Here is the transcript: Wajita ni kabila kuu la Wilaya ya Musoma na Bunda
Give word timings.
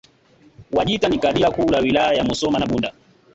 Wajita 0.71 1.09
ni 1.09 1.19
kabila 1.19 1.51
kuu 1.51 1.69
la 1.71 1.79
Wilaya 1.79 2.13
ya 2.13 2.23
Musoma 2.23 2.59
na 2.59 2.65
Bunda 2.65 2.93